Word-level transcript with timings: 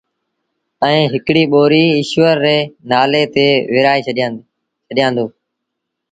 ائيٚݩ 0.83 1.09
هڪڙيٚ 1.13 1.49
ٻوريٚ 1.51 1.91
ايٚشور 1.95 2.35
ري 2.43 2.57
نآلي 2.91 3.23
تي 3.33 3.47
ورهآئي 3.73 4.01
ڇڏي 4.05 5.05
دو 5.15 5.25